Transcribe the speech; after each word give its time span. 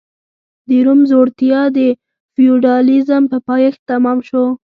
د 0.67 0.69
روم 0.85 0.99
ځوړتیا 1.09 1.61
د 1.77 1.79
فیوډالېزم 2.33 3.23
په 3.31 3.37
پایښت 3.47 3.79
تمام 3.91 4.17
شو 4.27 4.45